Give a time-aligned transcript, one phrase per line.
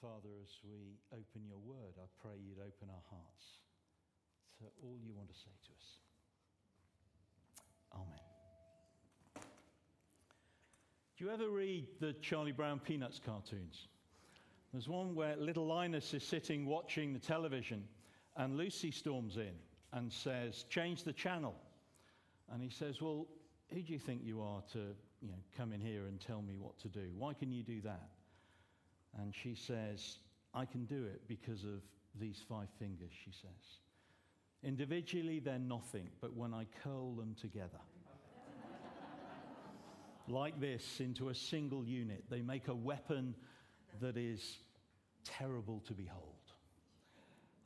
[0.00, 3.58] Father, as we open your word, I pray you'd open our hearts
[4.58, 5.96] to all you want to say to us.
[7.94, 8.26] Amen.
[11.16, 13.88] Do you ever read the Charlie Brown Peanuts cartoons?
[14.72, 17.84] There's one where little Linus is sitting watching the television,
[18.36, 19.54] and Lucy storms in
[19.94, 21.54] and says, Change the channel.
[22.52, 23.26] And he says, Well,
[23.72, 24.78] who do you think you are to
[25.22, 27.08] you know, come in here and tell me what to do?
[27.16, 28.10] Why can you do that?
[29.18, 30.18] And she says,
[30.54, 31.82] I can do it because of
[32.18, 33.80] these five fingers, she says.
[34.62, 37.80] Individually, they're nothing, but when I curl them together,
[40.28, 43.34] like this, into a single unit, they make a weapon
[44.00, 44.58] that is
[45.24, 46.34] terrible to behold.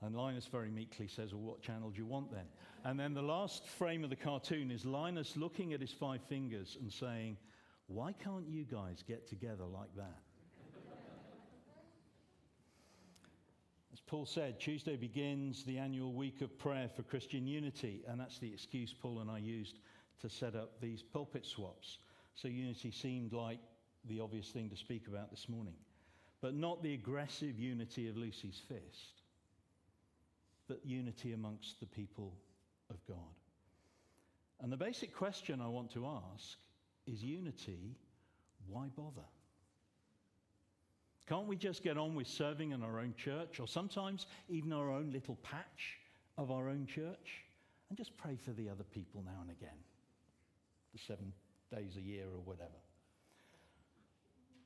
[0.02, 2.46] And Linus very meekly says, Well, what channel do you want then?
[2.84, 6.78] And then the last frame of the cartoon is Linus looking at his five fingers
[6.80, 7.36] and saying,
[7.86, 10.18] Why can't you guys get together like that?
[14.10, 18.52] Paul said, Tuesday begins the annual week of prayer for Christian unity, and that's the
[18.52, 19.76] excuse Paul and I used
[20.20, 21.98] to set up these pulpit swaps.
[22.34, 23.60] So unity seemed like
[24.08, 25.76] the obvious thing to speak about this morning,
[26.40, 29.22] but not the aggressive unity of Lucy's fist,
[30.66, 32.34] but unity amongst the people
[32.90, 33.36] of God.
[34.60, 36.58] And the basic question I want to ask
[37.06, 37.94] is unity,
[38.66, 39.28] why bother?
[41.30, 44.90] Can't we just get on with serving in our own church or sometimes even our
[44.90, 46.00] own little patch
[46.36, 47.44] of our own church
[47.88, 49.78] and just pray for the other people now and again,
[50.92, 51.32] the seven
[51.72, 52.80] days a year or whatever?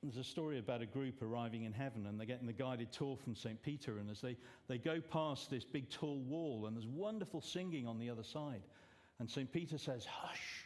[0.03, 3.19] There's a story about a group arriving in heaven and they're getting the guided tour
[3.23, 3.63] from St.
[3.63, 3.99] Peter.
[3.99, 4.35] And as they,
[4.67, 8.63] they go past this big tall wall, and there's wonderful singing on the other side.
[9.19, 9.53] And St.
[9.53, 10.65] Peter says, Hush,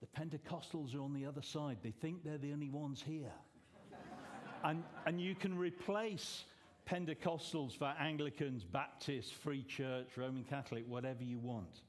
[0.00, 1.78] the Pentecostals are on the other side.
[1.80, 3.30] They think they're the only ones here.
[4.64, 6.44] And, and you can replace
[6.88, 11.80] Pentecostals for Anglicans, Baptists, Free Church, Roman Catholic, whatever you want.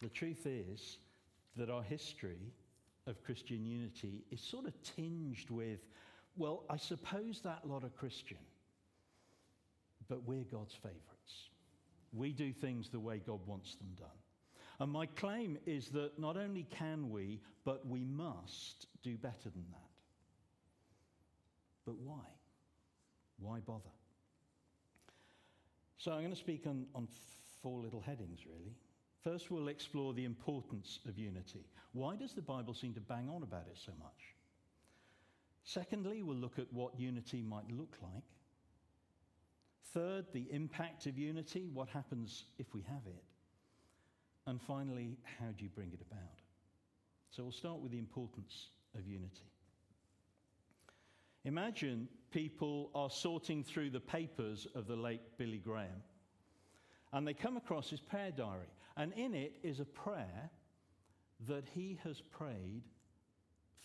[0.00, 0.98] The truth is
[1.56, 2.52] that our history
[3.06, 5.80] of Christian unity is sort of tinged with,
[6.36, 8.38] well, I suppose that lot are Christian,
[10.08, 11.50] but we're God's favorites.
[12.12, 14.08] We do things the way God wants them done.
[14.80, 19.66] And my claim is that not only can we, but we must do better than
[19.72, 19.89] that.
[21.90, 22.22] But why?
[23.40, 23.90] Why bother?
[25.98, 27.08] So I'm going to speak on, on
[27.60, 28.76] four little headings, really.
[29.24, 31.66] First, we'll explore the importance of unity.
[31.92, 34.36] Why does the Bible seem to bang on about it so much?
[35.64, 38.22] Secondly, we'll look at what unity might look like.
[39.92, 43.24] Third, the impact of unity, what happens if we have it.
[44.46, 46.38] And finally, how do you bring it about?
[47.30, 49.50] So we'll start with the importance of unity.
[51.44, 56.02] Imagine people are sorting through the papers of the late Billy Graham,
[57.12, 60.50] and they come across his prayer diary, and in it is a prayer
[61.48, 62.82] that he has prayed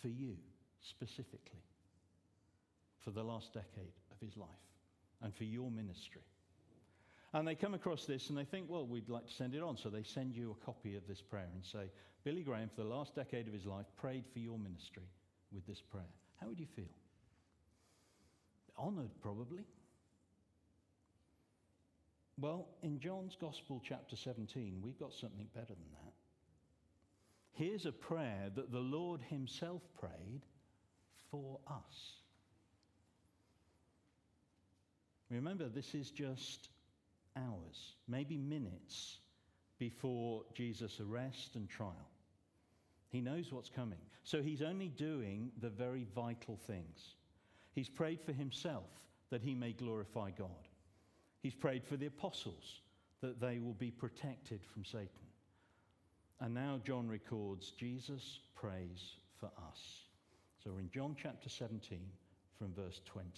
[0.01, 0.35] for you
[0.81, 1.63] specifically
[2.99, 4.49] for the last decade of his life
[5.21, 6.21] and for your ministry.
[7.33, 9.77] And they come across this and they think, well, we'd like to send it on.
[9.77, 11.91] So they send you a copy of this prayer and say,
[12.23, 15.03] Billy Graham, for the last decade of his life, prayed for your ministry
[15.53, 16.03] with this prayer.
[16.39, 16.85] How would you feel?
[18.77, 19.63] Honored, probably.
[22.37, 26.13] Well, in John's Gospel, chapter 17, we've got something better than that.
[27.53, 30.41] Here's a prayer that the Lord Himself prayed
[31.31, 32.15] for us.
[35.29, 36.69] Remember, this is just
[37.37, 39.19] hours, maybe minutes
[39.79, 42.09] before Jesus' arrest and trial.
[43.09, 43.99] He knows what's coming.
[44.23, 47.15] So he's only doing the very vital things.
[47.75, 48.87] He's prayed for himself
[49.29, 50.69] that he may glorify God.
[51.43, 52.79] He's prayed for the apostles
[53.21, 55.09] that they will be protected from Satan.
[56.39, 59.99] And now John records Jesus prays for us.
[60.63, 61.99] So we're in John chapter 17
[62.57, 63.29] from verse 20.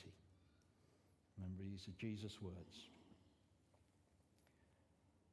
[1.37, 2.89] Remember, these are Jesus' words.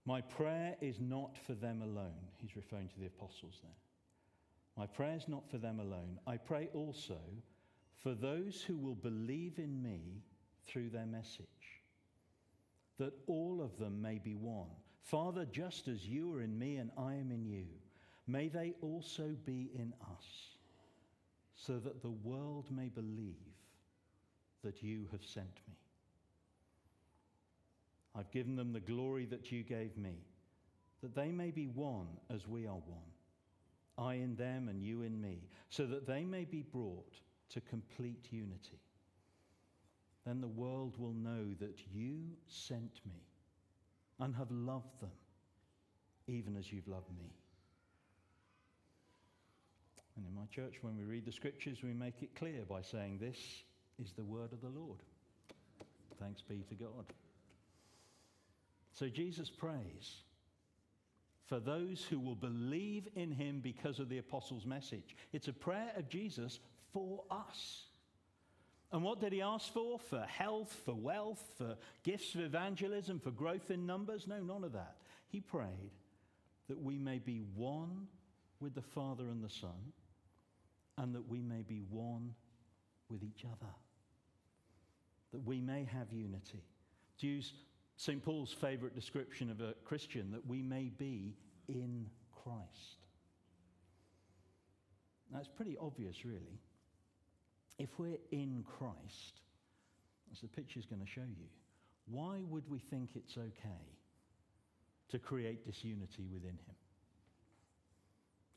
[0.06, 2.28] My prayer is not for them alone.
[2.36, 3.72] He's referring to the apostles there.
[4.76, 6.18] My prayer is not for them alone.
[6.26, 7.18] I pray also
[8.02, 10.22] for those who will believe in me
[10.66, 11.46] through their message,
[12.98, 14.70] that all of them may be one.
[15.02, 17.66] Father, just as you are in me and I am in you,
[18.26, 20.26] may they also be in us,
[21.54, 23.34] so that the world may believe
[24.62, 25.74] that you have sent me.
[28.16, 30.16] I've given them the glory that you gave me,
[31.02, 33.12] that they may be one as we are one,
[33.98, 35.38] I in them and you in me,
[35.68, 37.12] so that they may be brought
[37.54, 38.80] to complete unity.
[40.26, 43.22] then the world will know that you sent me
[44.18, 45.10] and have loved them,
[46.26, 47.30] even as you've loved me.
[50.16, 53.18] And in my church, when we read the scriptures, we make it clear by saying,
[53.18, 53.36] This
[54.02, 55.00] is the word of the Lord.
[56.20, 57.06] Thanks be to God.
[58.92, 60.22] So Jesus prays
[61.46, 65.16] for those who will believe in him because of the apostles' message.
[65.32, 66.60] It's a prayer of Jesus
[66.94, 67.82] for us.
[68.90, 69.98] And what did he ask for?
[69.98, 74.26] For health, for wealth, for gifts of evangelism, for growth in numbers?
[74.26, 74.96] No, none of that.
[75.28, 75.90] He prayed
[76.68, 78.06] that we may be one
[78.60, 79.92] with the Father and the Son,
[80.96, 82.34] and that we may be one
[83.10, 83.72] with each other.
[85.32, 86.62] That we may have unity.
[87.18, 87.52] To use
[87.96, 88.24] St.
[88.24, 91.34] Paul's favorite description of a Christian, that we may be
[91.68, 93.00] in Christ.
[95.32, 96.60] Now, it's pretty obvious, really.
[97.78, 99.40] If we're in Christ,
[100.32, 101.46] as the picture's going to show you,
[102.06, 103.98] why would we think it's okay
[105.08, 106.76] to create disunity within Him?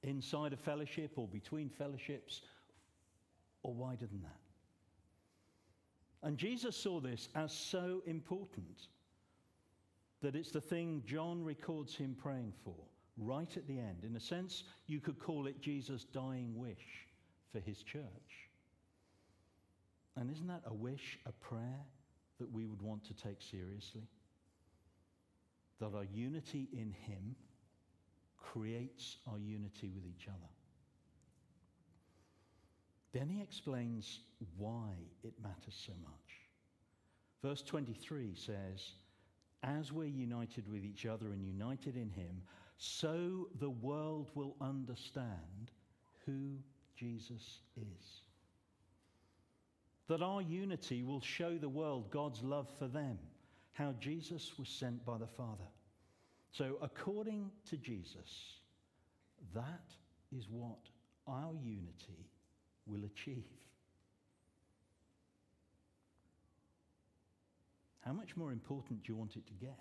[0.04, 2.42] Inside a fellowship or between fellowships,
[3.64, 4.40] or wider than that?
[6.24, 8.88] And Jesus saw this as so important
[10.22, 12.75] that it's the thing John records him praying for
[13.18, 14.04] right at the end.
[14.04, 17.08] In a sense, you could call it Jesus' dying wish
[17.52, 18.47] for his church.
[20.19, 21.86] And isn't that a wish, a prayer
[22.40, 24.08] that we would want to take seriously?
[25.80, 27.36] That our unity in Him
[28.36, 30.50] creates our unity with each other.
[33.14, 34.19] Then he explains
[34.58, 34.90] why
[35.24, 36.12] it matters so much.
[37.44, 38.94] Verse 23 says,
[39.64, 42.42] As we're united with each other and united in Him,
[42.78, 45.72] so the world will understand
[46.25, 46.58] who
[46.96, 48.27] Jesus is
[50.07, 53.19] that our unity will show the world God's love for them,
[53.74, 55.68] how Jesus was sent by the Father.
[56.51, 58.59] So, according to Jesus,
[59.54, 59.94] that
[60.36, 60.80] is what
[61.27, 62.30] our unity
[62.86, 63.44] will achieve.
[68.00, 69.75] How much more important do you want it to get?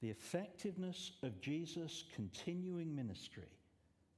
[0.00, 3.50] The effectiveness of Jesus' continuing ministry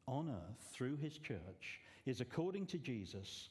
[0.08, 3.50] on earth through his church is, according to Jesus,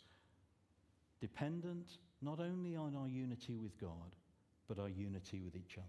[1.22, 4.16] dependent not only on our unity with God,
[4.68, 5.86] but our unity with each other.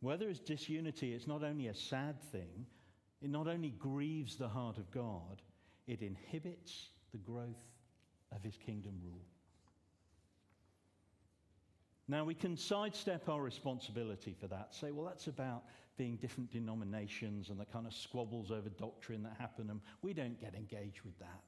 [0.00, 2.66] Where there is disunity, it's not only a sad thing,
[3.22, 5.40] it not only grieves the heart of God,
[5.86, 7.64] it inhibits the growth
[8.34, 9.24] of his kingdom rule.
[12.08, 15.64] Now, we can sidestep our responsibility for that, say, well, that's about
[15.96, 20.40] being different denominations and the kind of squabbles over doctrine that happen, and we don't
[20.40, 21.42] get engaged with that.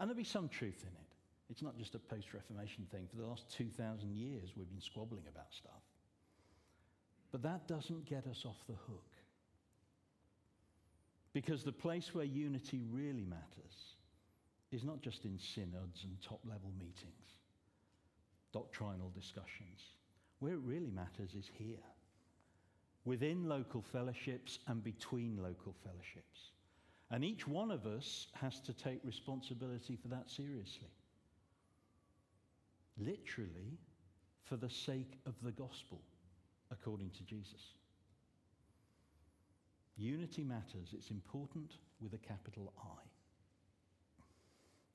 [0.00, 1.08] And there'll be some truth in it.
[1.50, 3.06] It's not just a post Reformation thing.
[3.08, 5.82] For the last 2,000 years, we've been squabbling about stuff.
[7.30, 9.12] But that doesn't get us off the hook.
[11.32, 13.96] Because the place where unity really matters
[14.72, 17.38] is not just in synods and top level meetings,
[18.52, 19.82] doctrinal discussions.
[20.38, 21.82] Where it really matters is here
[23.04, 26.50] within local fellowships and between local fellowships.
[27.10, 30.92] And each one of us has to take responsibility for that seriously.
[32.98, 33.78] Literally,
[34.44, 36.00] for the sake of the gospel,
[36.70, 37.72] according to Jesus.
[39.96, 40.92] Unity matters.
[40.92, 43.02] It's important with a capital I.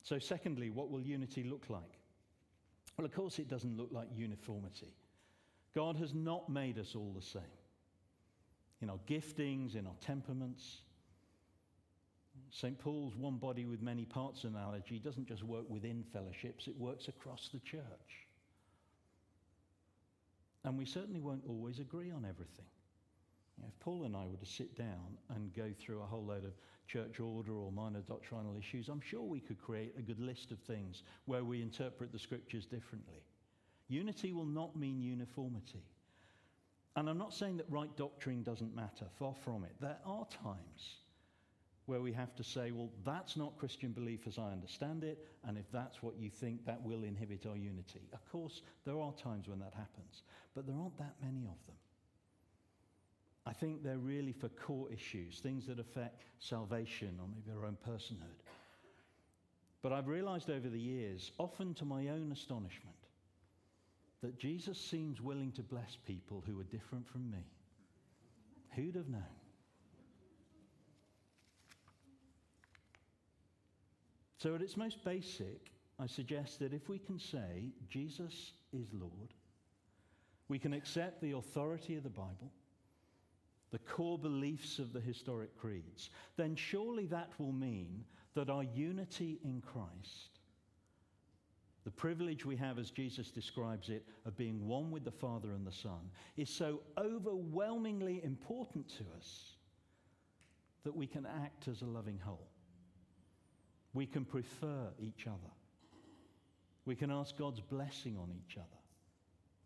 [0.04, 2.00] So, secondly, what will unity look like?
[2.98, 4.94] Well, of course, it doesn't look like uniformity.
[5.74, 7.42] God has not made us all the same
[8.84, 10.82] in our giftings, in our temperaments.
[12.52, 12.78] St.
[12.78, 17.50] Paul's one body with many parts analogy doesn't just work within fellowships, it works across
[17.52, 17.82] the church.
[20.66, 22.66] And we certainly won't always agree on everything.
[23.58, 26.26] You know, if Paul and I were to sit down and go through a whole
[26.26, 26.54] load of
[26.88, 30.60] church order or minor doctrinal issues, I'm sure we could create a good list of
[30.60, 33.24] things where we interpret the scriptures differently.
[33.88, 35.84] Unity will not mean uniformity.
[36.96, 39.76] And I'm not saying that right doctrine doesn't matter, far from it.
[39.80, 40.98] There are times
[41.86, 45.58] where we have to say, well, that's not Christian belief as I understand it, and
[45.58, 48.08] if that's what you think, that will inhibit our unity.
[48.14, 50.24] Of course, there are times when that happens,
[50.56, 51.76] but there aren't that many of them.
[53.46, 57.78] I think they're really for core issues, things that affect salvation or maybe our own
[57.86, 58.40] personhood.
[59.82, 62.96] But I've realized over the years, often to my own astonishment,
[64.22, 67.46] that Jesus seems willing to bless people who are different from me.
[68.76, 69.22] Who'd have known?
[74.38, 79.34] So, at its most basic, I suggest that if we can say Jesus is Lord,
[80.48, 82.52] we can accept the authority of the Bible,
[83.74, 89.40] the core beliefs of the historic creeds, then surely that will mean that our unity
[89.44, 90.40] in Christ,
[91.84, 95.66] the privilege we have, as Jesus describes it, of being one with the Father and
[95.66, 99.56] the Son, is so overwhelmingly important to us
[100.84, 102.52] that we can act as a loving whole.
[103.96, 105.52] We can prefer each other.
[106.86, 108.68] We can ask God's blessing on each other.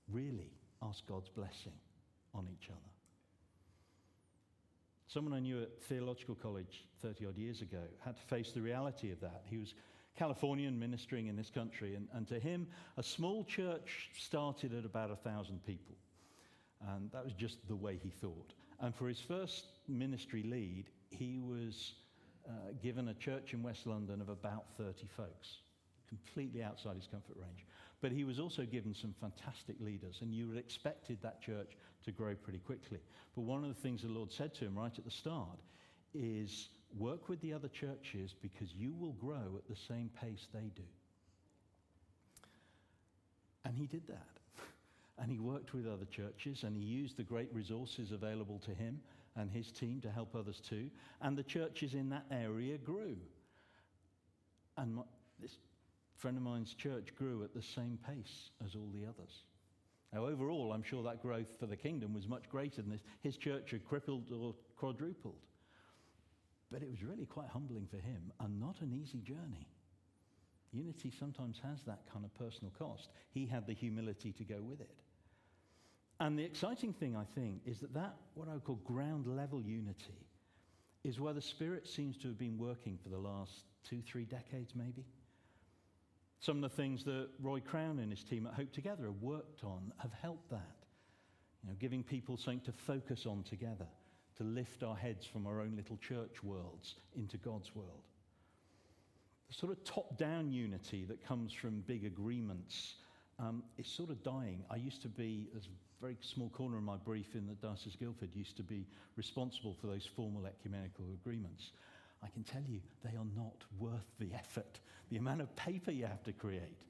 [0.09, 1.73] Really ask God's blessing
[2.33, 2.96] on each other.
[5.07, 9.11] Someone I knew at theological college 30 odd years ago had to face the reality
[9.11, 9.43] of that.
[9.45, 9.73] He was
[10.17, 15.11] Californian ministering in this country, and, and to him, a small church started at about
[15.11, 15.95] a thousand people.
[16.89, 18.53] And that was just the way he thought.
[18.81, 21.93] And for his first ministry lead, he was
[22.47, 25.59] uh, given a church in West London of about 30 folks,
[26.09, 27.65] completely outside his comfort range.
[28.01, 31.71] But he was also given some fantastic leaders, and you would expected that church
[32.05, 32.99] to grow pretty quickly.
[33.35, 35.59] But one of the things the Lord said to him right at the start
[36.13, 40.71] is work with the other churches because you will grow at the same pace they
[40.75, 40.83] do.
[43.65, 44.27] And he did that.
[45.19, 48.99] And he worked with other churches and he used the great resources available to him
[49.35, 50.91] and his team to help others too.
[51.21, 53.17] And the churches in that area grew.
[54.77, 55.01] And my,
[55.39, 55.57] this
[56.17, 59.43] friend of mine's church grew at the same pace as all the others.
[60.13, 63.03] Now, overall, I'm sure that growth for the kingdom was much greater than this.
[63.21, 65.45] His church had crippled or quadrupled.
[66.71, 69.67] But it was really quite humbling for him and not an easy journey.
[70.73, 73.09] Unity sometimes has that kind of personal cost.
[73.31, 74.95] He had the humility to go with it.
[76.19, 79.61] And the exciting thing, I think, is that that, what I would call ground level
[79.61, 80.25] unity,
[81.03, 83.51] is where the Spirit seems to have been working for the last
[83.83, 85.05] two, three decades, maybe.
[86.39, 89.63] Some of the things that Roy Crowne and his team at Hope Together have worked
[89.63, 90.75] on have helped that.
[91.63, 93.87] You know, giving people something to focus on together,
[94.37, 98.03] to lift our heads from our own little church worlds into God's world.
[99.47, 102.95] The sort of top down unity that comes from big agreements
[103.39, 104.63] um, is sort of dying.
[104.69, 107.95] I used to be, as a very small corner of my brief in the Diocese
[107.95, 111.71] Guildford used to be responsible for those formal ecumenical agreements.
[112.23, 116.05] I can tell you they are not worth the effort, the amount of paper you
[116.05, 116.83] have to create.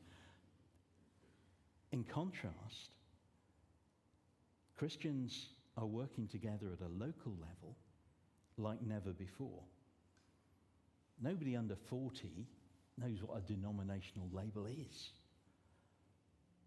[1.92, 2.92] In contrast,
[4.78, 7.76] Christians are working together at a local level
[8.58, 9.64] like never before.
[11.22, 12.48] Nobody under 40
[12.98, 15.10] knows what a denominational label is.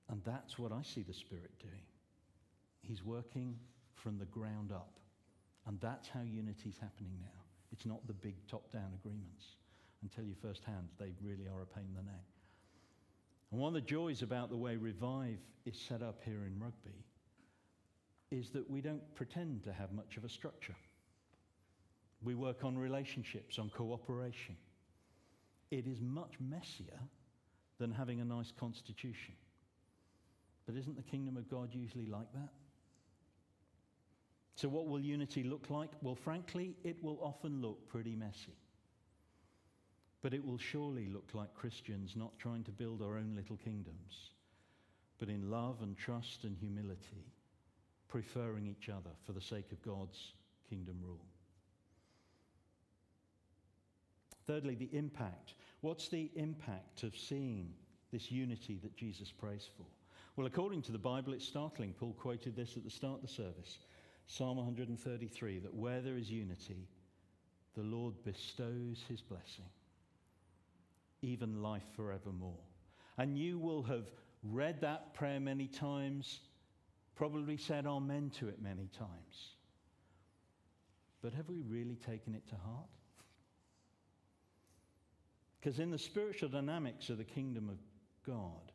[0.08, 1.82] And that's what I see the Spirit doing.
[2.82, 3.56] He's working
[3.94, 4.98] from the ground up.
[5.66, 7.39] And that's how unity is happening now.
[7.72, 9.44] It's not the big top down agreements.
[10.02, 12.24] And tell you firsthand, they really are a pain in the neck.
[13.50, 17.04] And one of the joys about the way Revive is set up here in Rugby
[18.30, 20.76] is that we don't pretend to have much of a structure.
[22.22, 24.56] We work on relationships, on cooperation.
[25.70, 26.98] It is much messier
[27.78, 29.34] than having a nice constitution.
[30.66, 32.50] But isn't the kingdom of God usually like that?
[34.60, 35.88] So, what will unity look like?
[36.02, 38.58] Well, frankly, it will often look pretty messy.
[40.20, 44.32] But it will surely look like Christians not trying to build our own little kingdoms,
[45.18, 47.24] but in love and trust and humility,
[48.06, 50.34] preferring each other for the sake of God's
[50.68, 51.24] kingdom rule.
[54.46, 55.54] Thirdly, the impact.
[55.80, 57.72] What's the impact of seeing
[58.12, 59.86] this unity that Jesus prays for?
[60.36, 61.94] Well, according to the Bible, it's startling.
[61.98, 63.78] Paul quoted this at the start of the service.
[64.30, 66.86] Psalm 133 that where there is unity,
[67.76, 69.68] the Lord bestows his blessing,
[71.20, 72.62] even life forevermore.
[73.18, 74.06] And you will have
[74.44, 76.38] read that prayer many times,
[77.16, 79.56] probably said amen to it many times.
[81.22, 82.86] But have we really taken it to heart?
[85.58, 87.78] Because in the spiritual dynamics of the kingdom of
[88.24, 88.70] God,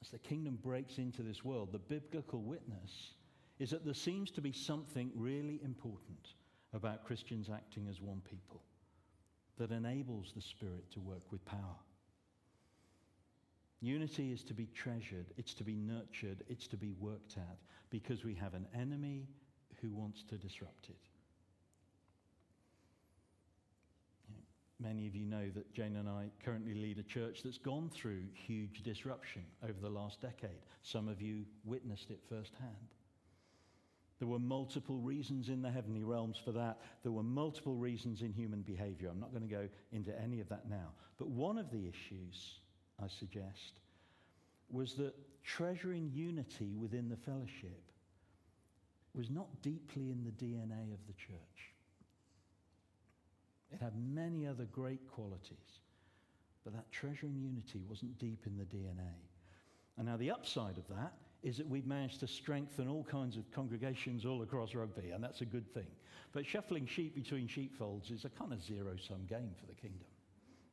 [0.00, 3.10] as the kingdom breaks into this world, the biblical witness
[3.58, 6.34] is that there seems to be something really important
[6.72, 8.62] about Christians acting as one people
[9.58, 11.78] that enables the Spirit to work with power.
[13.80, 17.58] Unity is to be treasured, it's to be nurtured, it's to be worked at
[17.90, 19.28] because we have an enemy
[19.80, 20.96] who wants to disrupt it.
[24.84, 28.22] many of you know that Jane and I currently lead a church that's gone through
[28.34, 30.60] huge disruption over the last decade.
[30.82, 32.93] Some of you witnessed it firsthand.
[34.18, 36.80] There were multiple reasons in the heavenly realms for that.
[37.02, 39.08] There were multiple reasons in human behavior.
[39.10, 40.92] I'm not going to go into any of that now.
[41.18, 42.58] But one of the issues,
[43.02, 43.80] I suggest,
[44.70, 47.82] was that treasuring unity within the fellowship
[49.14, 51.72] was not deeply in the DNA of the church.
[53.72, 55.80] It had many other great qualities,
[56.62, 59.14] but that treasuring unity wasn't deep in the DNA.
[59.96, 61.12] And now the upside of that
[61.44, 65.42] is that we've managed to strengthen all kinds of congregations all across Rugby, and that's
[65.42, 65.86] a good thing.
[66.32, 70.08] But shuffling sheep between sheepfolds is a kind of zero sum game for the kingdom.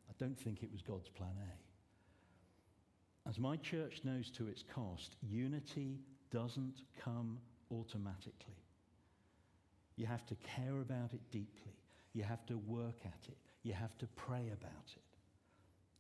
[0.09, 3.29] I don't think it was God's plan A.
[3.29, 5.99] As my church knows to its cost, unity
[6.31, 7.37] doesn't come
[7.69, 8.63] automatically.
[9.97, 11.75] You have to care about it deeply.
[12.13, 13.37] You have to work at it.
[13.63, 15.03] You have to pray about it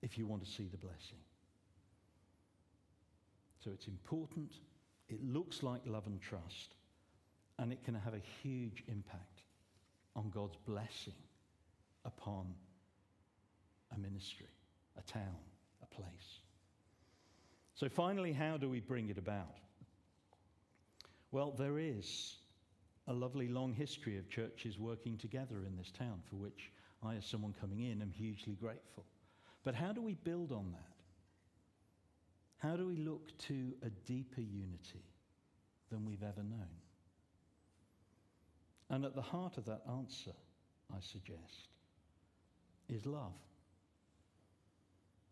[0.01, 1.19] if you want to see the blessing.
[3.63, 4.53] So it's important.
[5.09, 6.75] It looks like love and trust.
[7.59, 9.41] And it can have a huge impact
[10.15, 11.13] on God's blessing
[12.05, 12.53] upon
[13.93, 14.49] a ministry,
[14.97, 15.35] a town,
[15.83, 16.39] a place.
[17.75, 19.57] So, finally, how do we bring it about?
[21.31, 22.35] Well, there is
[23.07, 26.71] a lovely long history of churches working together in this town, for which
[27.03, 29.05] I, as someone coming in, am hugely grateful.
[29.63, 30.90] But how do we build on that?
[32.61, 35.03] How do we look to a deeper unity
[35.89, 36.77] than we've ever known?
[38.91, 40.33] And at the heart of that answer,
[40.93, 41.69] I suggest,
[42.87, 43.33] is love.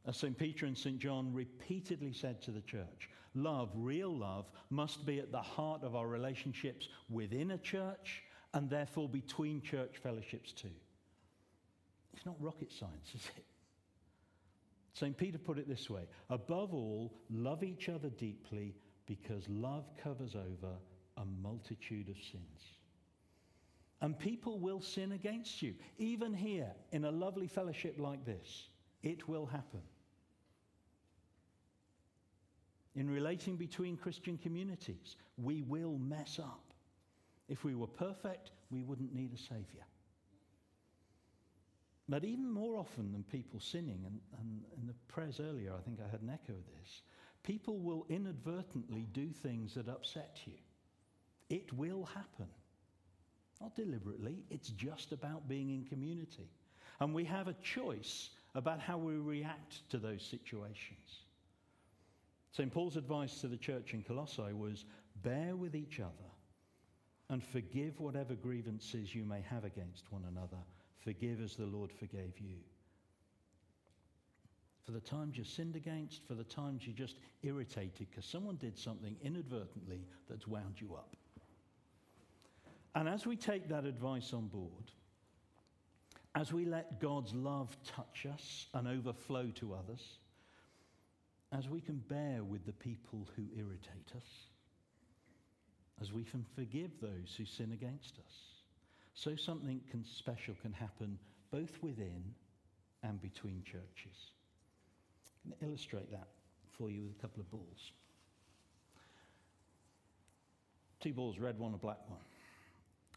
[0.07, 0.35] As St.
[0.35, 0.97] Peter and St.
[0.97, 5.95] John repeatedly said to the church, love, real love, must be at the heart of
[5.95, 8.23] our relationships within a church
[8.55, 10.69] and therefore between church fellowships too.
[12.13, 13.45] It's not rocket science, is it?
[14.93, 15.15] St.
[15.15, 20.73] Peter put it this way Above all, love each other deeply because love covers over
[21.17, 22.61] a multitude of sins.
[24.01, 25.75] And people will sin against you.
[25.97, 28.69] Even here, in a lovely fellowship like this,
[29.03, 29.81] it will happen.
[32.95, 36.73] In relating between Christian communities, we will mess up.
[37.47, 39.85] If we were perfect, we wouldn't need a Savior.
[42.09, 45.99] But even more often than people sinning, and, and in the prayers earlier, I think
[46.03, 47.03] I had an echo of this,
[47.43, 50.53] people will inadvertently do things that upset you.
[51.51, 52.47] It will happen.
[53.61, 56.49] Not deliberately, it's just about being in community.
[56.99, 61.25] And we have a choice about how we react to those situations.
[62.51, 62.71] St.
[62.71, 64.85] Paul's advice to the church in Colossae was
[65.21, 66.09] bear with each other
[67.29, 70.57] and forgive whatever grievances you may have against one another
[71.03, 72.57] Forgive as the Lord forgave you.
[74.85, 78.77] For the times you sinned against, for the times you just irritated because someone did
[78.77, 81.15] something inadvertently that's wound you up.
[82.95, 84.91] And as we take that advice on board,
[86.35, 90.17] as we let God's love touch us and overflow to others,
[91.51, 94.47] as we can bear with the people who irritate us,
[96.01, 98.58] as we can forgive those who sin against us,
[99.19, 101.19] so something can, special can happen
[101.51, 102.23] both within
[103.03, 104.31] and between churches.
[105.45, 106.29] Going to illustrate that
[106.77, 107.91] for you with a couple of balls.
[111.01, 112.21] Two balls, red one, a black one.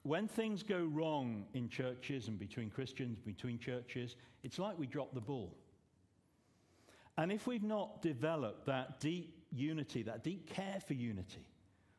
[0.02, 5.14] When things go wrong in churches and between Christians, between churches, it's like we drop
[5.14, 5.56] the ball.
[7.16, 11.46] And if we've not developed that deep unity, that deep care for unity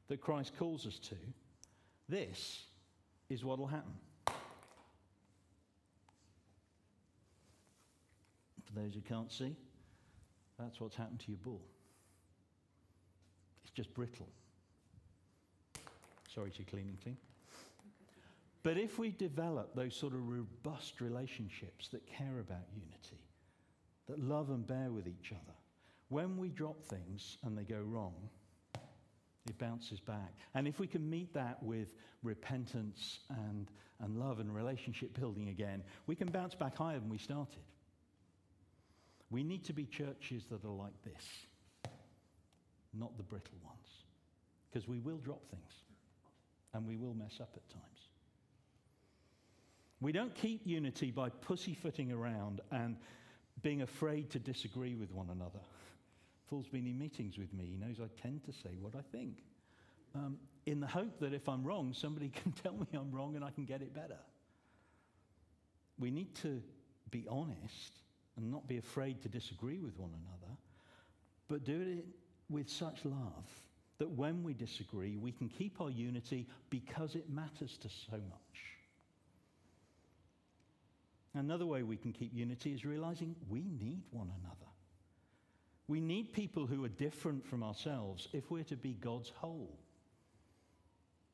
[0.09, 1.15] that Christ calls us to,
[2.09, 2.63] this
[3.29, 3.93] is what will happen.
[8.65, 9.55] For those who can't see,
[10.59, 11.61] that's what's happened to your ball.
[13.63, 14.29] It's just brittle.
[16.33, 17.17] Sorry to cleaning team.
[18.63, 23.21] But if we develop those sort of robust relationships that care about unity,
[24.07, 25.53] that love and bear with each other,
[26.09, 28.13] when we drop things and they go wrong,
[29.47, 30.33] it bounces back.
[30.55, 33.69] And if we can meet that with repentance and,
[34.01, 37.63] and love and relationship building again, we can bounce back higher than we started.
[39.29, 41.25] We need to be churches that are like this,
[42.93, 43.79] not the brittle ones.
[44.71, 45.71] Because we will drop things
[46.73, 47.83] and we will mess up at times.
[50.01, 52.97] We don't keep unity by pussyfooting around and
[53.61, 55.59] being afraid to disagree with one another.
[56.53, 57.65] Paul's been in meetings with me.
[57.65, 59.39] He knows I tend to say what I think.
[60.13, 60.37] Um,
[60.67, 63.49] in the hope that if I'm wrong, somebody can tell me I'm wrong and I
[63.49, 64.19] can get it better.
[65.97, 66.61] We need to
[67.09, 68.01] be honest
[68.37, 70.53] and not be afraid to disagree with one another,
[71.47, 72.05] but do it
[72.51, 73.49] with such love
[73.97, 78.77] that when we disagree, we can keep our unity because it matters to so much.
[81.33, 84.72] Another way we can keep unity is realizing we need one another.
[85.87, 89.77] We need people who are different from ourselves if we're to be God's whole,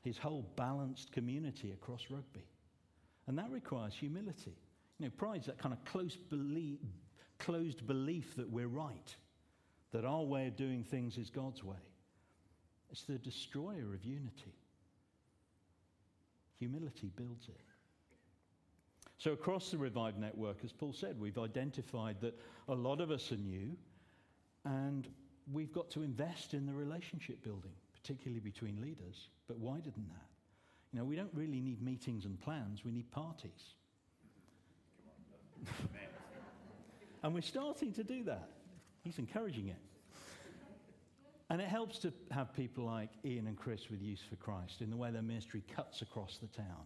[0.02, 2.48] his whole balanced community across Rugby.
[3.28, 4.56] And that requires humility.
[4.98, 6.80] You know, pride's that kind of close belief,
[7.38, 9.16] closed belief that we're right,
[9.92, 11.78] that our way of doing things is God's way.
[12.92, 14.56] It's the destroyer of unity.
[16.58, 17.62] Humility builds it.
[19.20, 23.32] So, across the Revived Network, as Paul said, we've identified that a lot of us
[23.32, 23.76] are new
[24.66, 25.08] and
[25.52, 30.28] we've got to invest in the relationship building, particularly between leaders, but wider than that.
[30.92, 33.76] You know, we don't really need meetings and plans, we need parties.
[37.24, 38.50] and we're starting to do that.
[39.04, 39.78] He's encouraging it.
[41.52, 44.92] And it helps to have people like Ian and Chris with Youth for Christ in
[44.92, 46.86] the way their ministry cuts across the town,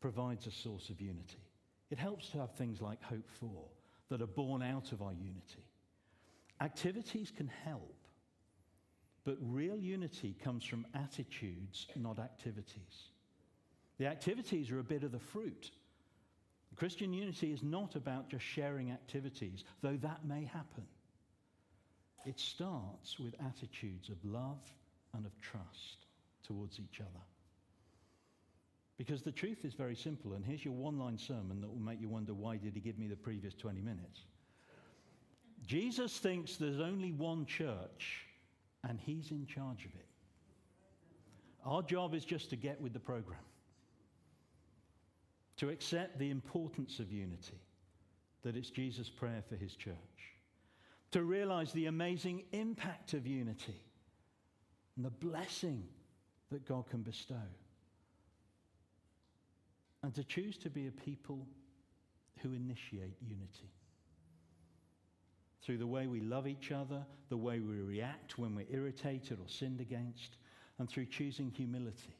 [0.00, 1.42] provides a source of unity.
[1.90, 3.64] It helps to have things like Hope For
[4.08, 5.64] that are born out of our unity.
[6.60, 7.96] Activities can help,
[9.24, 13.10] but real unity comes from attitudes, not activities.
[13.98, 15.70] The activities are a bit of the fruit.
[16.76, 20.84] Christian unity is not about just sharing activities, though that may happen.
[22.26, 24.60] It starts with attitudes of love
[25.14, 26.06] and of trust
[26.46, 27.24] towards each other.
[28.98, 32.00] Because the truth is very simple, and here's your one line sermon that will make
[32.00, 34.20] you wonder why did he give me the previous 20 minutes?
[35.64, 38.26] Jesus thinks there's only one church,
[38.88, 40.06] and he's in charge of it.
[41.64, 43.40] Our job is just to get with the program,
[45.56, 47.60] to accept the importance of unity,
[48.42, 49.94] that it's Jesus' prayer for his church
[51.12, 53.80] to realize the amazing impact of unity
[54.96, 55.84] and the blessing
[56.50, 57.34] that God can bestow.
[60.02, 61.46] And to choose to be a people
[62.40, 63.70] who initiate unity.
[65.66, 69.48] Through the way we love each other, the way we react when we're irritated or
[69.48, 70.36] sinned against,
[70.78, 72.14] and through choosing humility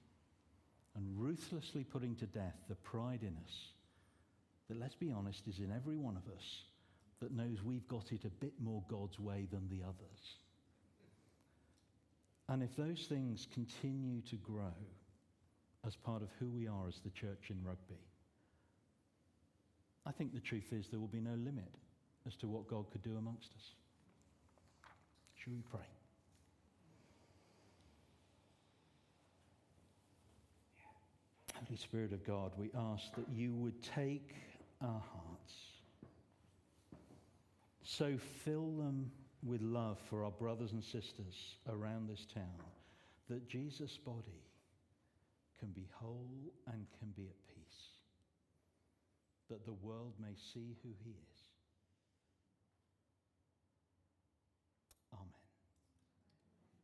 [0.96, 3.68] and ruthlessly putting to death the pride in us
[4.68, 6.64] that, let's be honest, is in every one of us
[7.20, 10.38] that knows we've got it a bit more God's way than the others.
[12.48, 14.74] And if those things continue to grow
[15.86, 18.02] as part of who we are as the church in Rugby,
[20.04, 21.76] I think the truth is there will be no limit
[22.26, 23.72] as to what God could do amongst us.
[25.36, 25.80] Shall we pray?
[31.54, 34.34] Holy Spirit of God, we ask that you would take
[34.82, 35.54] our hearts
[37.82, 39.10] so fill them
[39.42, 42.44] with love for our brothers and sisters around this town
[43.30, 44.42] that Jesus' body
[45.58, 47.80] can be whole and can be at peace,
[49.48, 51.35] that the world may see who he is